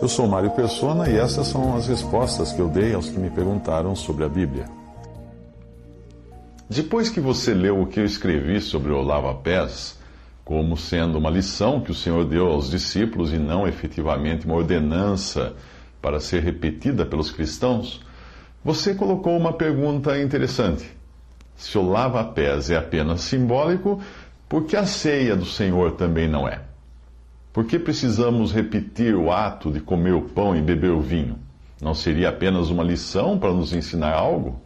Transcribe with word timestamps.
Eu 0.00 0.08
sou 0.08 0.28
Mário 0.28 0.50
Persona 0.50 1.08
e 1.08 1.16
essas 1.16 1.46
são 1.46 1.74
as 1.74 1.88
respostas 1.88 2.52
que 2.52 2.60
eu 2.60 2.68
dei 2.68 2.92
aos 2.92 3.08
que 3.08 3.18
me 3.18 3.30
perguntaram 3.30 3.96
sobre 3.96 4.24
a 4.24 4.28
Bíblia. 4.28 4.66
Depois 6.68 7.08
que 7.08 7.18
você 7.18 7.54
leu 7.54 7.80
o 7.80 7.86
que 7.86 8.00
eu 8.00 8.04
escrevi 8.04 8.60
sobre 8.60 8.92
o 8.92 9.00
lava-pés, 9.00 9.98
como 10.44 10.76
sendo 10.76 11.16
uma 11.16 11.30
lição 11.30 11.80
que 11.80 11.90
o 11.90 11.94
Senhor 11.94 12.26
deu 12.26 12.46
aos 12.46 12.70
discípulos 12.70 13.32
e 13.32 13.38
não 13.38 13.66
efetivamente 13.66 14.44
uma 14.44 14.56
ordenança 14.56 15.54
para 16.02 16.20
ser 16.20 16.42
repetida 16.42 17.06
pelos 17.06 17.30
cristãos, 17.30 18.04
você 18.62 18.94
colocou 18.94 19.34
uma 19.34 19.54
pergunta 19.54 20.20
interessante. 20.20 20.84
Se 21.56 21.78
o 21.78 21.88
lava-pés 21.88 22.68
é 22.68 22.76
apenas 22.76 23.22
simbólico, 23.22 23.98
por 24.46 24.66
que 24.66 24.76
a 24.76 24.84
ceia 24.84 25.34
do 25.34 25.46
Senhor 25.46 25.92
também 25.92 26.28
não 26.28 26.46
é? 26.46 26.65
Por 27.56 27.64
que 27.64 27.78
precisamos 27.78 28.52
repetir 28.52 29.14
o 29.14 29.32
ato 29.32 29.70
de 29.70 29.80
comer 29.80 30.12
o 30.12 30.20
pão 30.20 30.54
e 30.54 30.60
beber 30.60 30.90
o 30.90 31.00
vinho? 31.00 31.38
Não 31.80 31.94
seria 31.94 32.28
apenas 32.28 32.68
uma 32.68 32.84
lição 32.84 33.38
para 33.38 33.50
nos 33.50 33.72
ensinar 33.72 34.12
algo? 34.12 34.60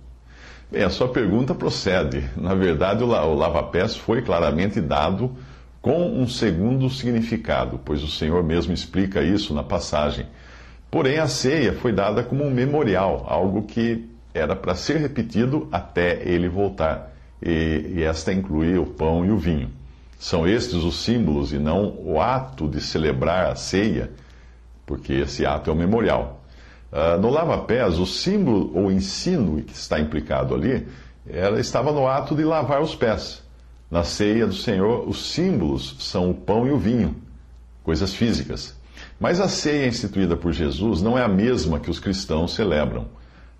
Bem, 0.69 0.83
a 0.83 0.91
sua 0.91 1.06
pergunta 1.06 1.55
procede. 1.55 2.29
Na 2.37 2.53
verdade, 2.53 3.05
o 3.05 3.06
lava-pés 3.06 3.95
foi 3.95 4.23
claramente 4.23 4.81
dado 4.81 5.31
com 5.81 6.05
um 6.20 6.27
segundo 6.27 6.91
significado, 6.91 7.81
pois 7.84 8.03
o 8.03 8.09
Senhor 8.09 8.42
mesmo 8.42 8.73
explica 8.73 9.23
isso 9.23 9.55
na 9.55 9.62
passagem. 9.62 10.27
Porém, 10.91 11.19
a 11.19 11.29
ceia 11.29 11.73
foi 11.73 11.92
dada 11.92 12.25
como 12.25 12.42
um 12.42 12.51
memorial, 12.51 13.25
algo 13.29 13.62
que 13.62 14.11
era 14.34 14.57
para 14.57 14.75
ser 14.75 14.97
repetido 14.97 15.69
até 15.70 16.29
ele 16.29 16.48
voltar. 16.48 17.12
E, 17.41 17.92
e 17.98 18.03
esta 18.03 18.33
inclui 18.33 18.77
o 18.79 18.86
pão 18.86 19.25
e 19.25 19.31
o 19.31 19.39
vinho. 19.39 19.79
São 20.21 20.47
estes 20.47 20.85
os 20.85 21.03
símbolos 21.03 21.51
e 21.51 21.59
não 21.59 21.97
o 21.99 22.21
ato 22.21 22.69
de 22.69 22.79
celebrar 22.79 23.51
a 23.51 23.57
ceia, 23.57 24.11
porque 24.85 25.15
esse 25.15 25.47
ato 25.47 25.71
é 25.71 25.73
o 25.73 25.77
memorial. 25.77 26.43
Uh, 26.93 27.19
no 27.19 27.31
lava-pés, 27.31 27.99
o 27.99 28.05
símbolo 28.05 28.71
ou 28.75 28.93
ensino 28.93 29.63
que 29.63 29.73
está 29.73 29.98
implicado 29.98 30.55
ali, 30.55 30.87
ela 31.27 31.59
estava 31.59 31.91
no 31.91 32.07
ato 32.07 32.37
de 32.37 32.45
lavar 32.45 32.83
os 32.83 32.95
pés. 32.95 33.43
Na 33.91 34.05
ceia 34.05 34.47
do 34.47 34.53
Senhor, 34.53 35.09
os 35.09 35.33
símbolos 35.33 35.97
são 36.01 36.31
o 36.31 36.35
pão 36.35 36.67
e 36.67 36.71
o 36.71 36.77
vinho, 36.77 37.17
coisas 37.83 38.13
físicas. 38.13 38.79
Mas 39.19 39.41
a 39.41 39.48
ceia 39.48 39.87
instituída 39.87 40.37
por 40.37 40.53
Jesus 40.53 41.01
não 41.01 41.17
é 41.17 41.23
a 41.23 41.29
mesma 41.29 41.81
que 41.81 41.91
os 41.91 41.98
cristãos 41.98 42.55
celebram. 42.55 43.07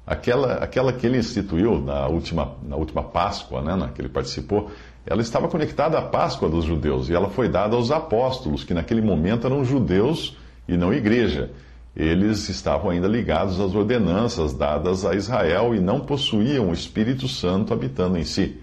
Aquela, 0.07 0.55
aquela 0.57 0.93
que 0.93 1.07
ele 1.07 1.19
instituiu 1.19 1.81
na 1.81 2.07
última, 2.07 2.53
na 2.63 2.77
última 2.77 3.03
Páscoa, 3.03 3.63
né, 3.63 3.75
na 3.77 3.89
que 3.89 4.03
ele 4.03 4.09
participou, 4.11 4.71
ela 5.07 5.23
estava 5.23 5.49
conectada 5.49 5.99
à 5.99 6.03
Páscoa 6.03 6.49
dos 6.49 6.65
judeus 6.65 7.09
e 7.09 7.15
ela 7.15 7.29
foi 7.29 7.49
dada 7.49 7.75
aos 7.75 7.91
apóstolos, 7.91 8.65
que 8.65 8.75
naquele 8.75 9.01
momento 9.01 9.47
eram 9.47 9.65
judeus 9.65 10.37
e 10.69 10.77
não 10.77 10.93
igreja. 10.93 11.51
Eles 11.97 12.49
estavam 12.49 12.91
ainda 12.91 13.09
ligados 13.09 13.59
às 13.61 13.75
ordenanças 13.75 14.55
dadas 14.55 15.05
a 15.05 15.15
Israel 15.15 15.75
e 15.75 15.81
não 15.81 16.01
possuíam 16.01 16.71
o 16.71 16.73
Espírito 16.73 17.27
Santo 17.27 17.75
habitando 17.75 18.17
em 18.17 18.25
si 18.25 18.61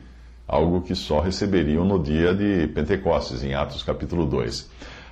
algo 0.47 0.81
que 0.81 0.95
só 0.95 1.19
receberiam 1.19 1.83
no 1.83 2.01
dia 2.01 2.33
de 2.33 2.67
Pentecostes, 2.67 3.43
em 3.43 3.53
Atos 3.53 3.83
capítulo 3.83 4.25
2. 4.25 4.69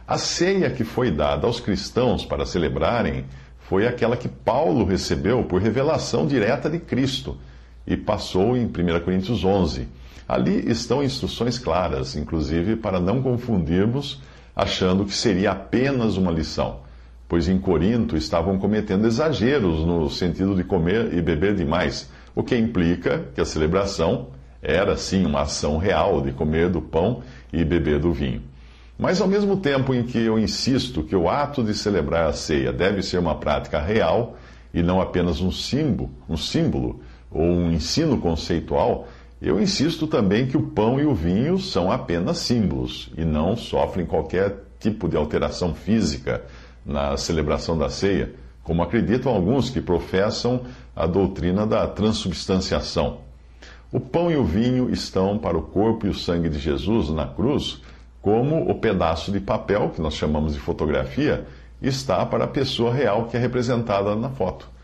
A 0.07 0.17
ceia 0.17 0.69
que 0.69 0.83
foi 0.83 1.11
dada 1.11 1.45
aos 1.45 1.59
cristãos 1.59 2.23
para 2.23 2.45
celebrarem 2.45 3.25
foi 3.59 3.85
aquela 3.85 4.15
que 4.15 4.29
Paulo 4.29 4.85
recebeu 4.85 5.43
por 5.43 5.61
revelação 5.61 6.25
direta 6.25 6.69
de 6.69 6.79
Cristo 6.79 7.35
e 7.87 7.95
passou 7.95 8.55
em 8.57 8.65
1 8.65 8.69
Coríntios 9.03 9.43
11. 9.43 9.87
Ali 10.27 10.69
estão 10.69 11.03
instruções 11.03 11.59
claras, 11.59 12.15
inclusive 12.15 12.75
para 12.75 12.99
não 12.99 13.21
confundirmos 13.21 14.21
achando 14.55 15.05
que 15.05 15.13
seria 15.13 15.51
apenas 15.51 16.17
uma 16.17 16.31
lição, 16.31 16.79
pois 17.27 17.47
em 17.49 17.59
Corinto 17.59 18.15
estavam 18.15 18.57
cometendo 18.57 19.05
exageros 19.05 19.85
no 19.85 20.09
sentido 20.09 20.55
de 20.55 20.63
comer 20.63 21.13
e 21.13 21.21
beber 21.21 21.55
demais, 21.55 22.09
o 22.33 22.41
que 22.41 22.57
implica 22.57 23.25
que 23.35 23.41
a 23.41 23.45
celebração 23.45 24.29
era 24.61 24.97
sim 24.97 25.25
uma 25.25 25.41
ação 25.41 25.77
real 25.77 26.21
de 26.21 26.31
comer 26.31 26.69
do 26.69 26.81
pão 26.81 27.21
e 27.51 27.63
beber 27.63 27.99
do 27.99 28.11
vinho. 28.11 28.41
Mas 28.97 29.19
ao 29.19 29.27
mesmo 29.27 29.57
tempo 29.57 29.93
em 29.93 30.03
que 30.03 30.17
eu 30.17 30.39
insisto 30.39 31.03
que 31.03 31.15
o 31.15 31.29
ato 31.29 31.63
de 31.63 31.73
celebrar 31.73 32.29
a 32.29 32.33
ceia 32.33 32.71
deve 32.71 33.03
ser 33.03 33.19
uma 33.19 33.35
prática 33.35 33.79
real 33.79 34.37
e 34.73 34.81
não 34.81 35.01
apenas 35.01 35.41
um 35.41 35.51
símbolo, 35.51 36.09
um 36.29 36.37
símbolo 36.37 37.01
ou 37.35 37.43
um 37.43 37.73
ensino 37.73 38.17
conceitual, 38.17 39.09
eu 39.41 39.61
insisto 39.61 40.07
também 40.07 40.47
que 40.47 40.55
o 40.55 40.61
pão 40.61 40.97
e 40.97 41.05
o 41.05 41.13
vinho 41.13 41.59
são 41.59 41.91
apenas 41.91 42.37
símbolos 42.37 43.11
e 43.17 43.25
não 43.25 43.57
sofrem 43.57 44.05
qualquer 44.05 44.63
tipo 44.79 45.09
de 45.09 45.17
alteração 45.17 45.75
física 45.75 46.41
na 46.85 47.17
celebração 47.17 47.77
da 47.77 47.89
ceia, 47.89 48.33
como 48.63 48.81
acreditam 48.81 49.33
alguns 49.33 49.69
que 49.69 49.81
professam 49.81 50.61
a 50.95 51.05
doutrina 51.05 51.67
da 51.67 51.85
transubstanciação. 51.85 53.17
O 53.91 53.99
pão 53.99 54.31
e 54.31 54.37
o 54.37 54.43
vinho 54.45 54.89
estão 54.89 55.37
para 55.37 55.57
o 55.57 55.61
corpo 55.61 56.07
e 56.07 56.09
o 56.09 56.13
sangue 56.13 56.47
de 56.47 56.57
Jesus 56.57 57.09
na 57.09 57.27
cruz, 57.27 57.81
como 58.21 58.69
o 58.69 58.75
pedaço 58.75 59.29
de 59.31 59.41
papel, 59.41 59.89
que 59.89 60.01
nós 60.01 60.13
chamamos 60.13 60.53
de 60.53 60.59
fotografia, 60.59 61.45
está 61.81 62.25
para 62.25 62.45
a 62.45 62.47
pessoa 62.47 62.93
real 62.93 63.25
que 63.25 63.35
é 63.35 63.39
representada 63.39 64.15
na 64.15 64.29
foto. 64.29 64.74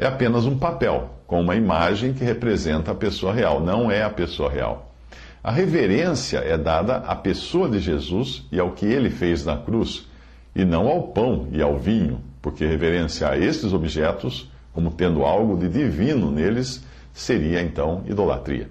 É 0.00 0.06
apenas 0.06 0.46
um 0.46 0.56
papel, 0.56 1.10
com 1.26 1.40
uma 1.40 1.56
imagem 1.56 2.12
que 2.12 2.22
representa 2.22 2.92
a 2.92 2.94
pessoa 2.94 3.32
real, 3.32 3.60
não 3.60 3.90
é 3.90 4.04
a 4.04 4.08
pessoa 4.08 4.48
real. 4.48 4.94
A 5.42 5.50
reverência 5.50 6.38
é 6.38 6.56
dada 6.56 6.98
à 6.98 7.16
pessoa 7.16 7.68
de 7.68 7.80
Jesus 7.80 8.46
e 8.52 8.60
ao 8.60 8.70
que 8.70 8.86
ele 8.86 9.10
fez 9.10 9.44
na 9.44 9.56
cruz, 9.56 10.06
e 10.54 10.64
não 10.64 10.86
ao 10.86 11.08
pão 11.08 11.48
e 11.50 11.60
ao 11.60 11.76
vinho, 11.76 12.20
porque 12.40 12.64
reverenciar 12.64 13.42
estes 13.42 13.72
objetos, 13.72 14.48
como 14.72 14.92
tendo 14.92 15.24
algo 15.24 15.56
de 15.56 15.68
divino 15.68 16.30
neles, 16.30 16.84
seria 17.12 17.60
então 17.60 18.04
idolatria. 18.06 18.70